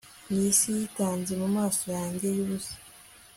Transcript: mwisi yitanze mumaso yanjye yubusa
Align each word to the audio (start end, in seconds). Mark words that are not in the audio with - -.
mwisi 0.29 0.67
yitanze 0.77 1.31
mumaso 1.41 1.85
yanjye 1.97 2.27
yubusa 2.37 2.75